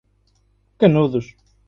Canudos 0.79 1.37